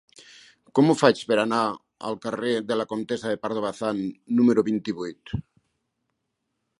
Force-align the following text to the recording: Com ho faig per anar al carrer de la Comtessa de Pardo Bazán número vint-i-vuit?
Com 0.77 0.87
ho 0.87 0.95
faig 1.01 1.19
per 1.31 1.35
anar 1.41 1.59
al 2.11 2.17
carrer 2.23 2.55
de 2.71 2.77
la 2.81 2.87
Comtessa 2.93 3.33
de 3.33 3.39
Pardo 3.45 3.63
Bazán 3.67 4.03
número 4.39 4.65
vint-i-vuit? 4.71 5.37